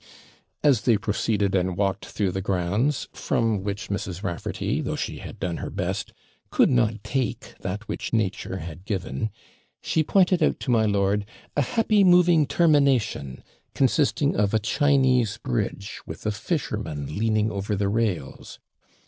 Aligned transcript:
As 0.63 0.81
they 0.81 0.97
proceeded 0.97 1.53
and 1.53 1.77
walked 1.77 2.07
through 2.07 2.31
the 2.31 2.41
grounds, 2.41 3.07
from 3.13 3.61
which 3.61 3.89
Mrs. 3.89 4.23
Raffarty, 4.23 4.81
though 4.81 4.95
she 4.95 5.19
had 5.19 5.39
done 5.39 5.57
her 5.57 5.69
best, 5.69 6.11
could 6.49 6.71
not 6.71 7.03
take 7.03 7.53
that 7.59 7.87
which 7.87 8.11
nature 8.11 8.57
had 8.57 8.83
given, 8.85 9.29
she 9.79 10.01
pointed 10.03 10.41
out 10.41 10.59
to 10.61 10.71
my 10.71 10.85
lord 10.87 11.27
'a 11.55 11.61
happy 11.61 12.03
moving 12.03 12.47
termination,' 12.47 13.43
consisting 13.75 14.35
of 14.35 14.55
a 14.55 14.59
Chinese 14.59 15.37
bridge, 15.37 16.01
with 16.07 16.25
a 16.25 16.31
fisherman 16.31 17.19
leaning 17.19 17.51
over 17.51 17.75
the 17.75 17.87
rails. 17.87 18.57